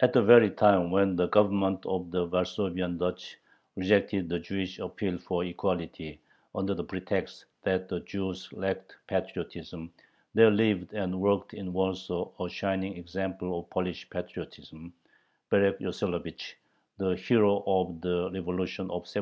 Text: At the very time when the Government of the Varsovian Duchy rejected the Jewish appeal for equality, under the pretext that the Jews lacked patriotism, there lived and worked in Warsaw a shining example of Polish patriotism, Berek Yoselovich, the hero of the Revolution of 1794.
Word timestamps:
At 0.00 0.14
the 0.14 0.22
very 0.22 0.50
time 0.50 0.90
when 0.90 1.14
the 1.14 1.28
Government 1.28 1.84
of 1.84 2.10
the 2.10 2.26
Varsovian 2.26 2.98
Duchy 2.98 3.36
rejected 3.76 4.30
the 4.30 4.38
Jewish 4.38 4.78
appeal 4.78 5.18
for 5.18 5.44
equality, 5.44 6.20
under 6.54 6.72
the 6.72 6.84
pretext 6.84 7.44
that 7.62 7.86
the 7.86 8.00
Jews 8.00 8.50
lacked 8.54 8.96
patriotism, 9.08 9.92
there 10.32 10.50
lived 10.50 10.94
and 10.94 11.20
worked 11.20 11.52
in 11.52 11.74
Warsaw 11.74 12.30
a 12.42 12.48
shining 12.48 12.96
example 12.96 13.58
of 13.58 13.68
Polish 13.68 14.08
patriotism, 14.08 14.94
Berek 15.50 15.78
Yoselovich, 15.80 16.54
the 16.96 17.14
hero 17.16 17.62
of 17.66 18.00
the 18.00 18.30
Revolution 18.32 18.84
of 18.86 19.04
1794. 19.04 19.08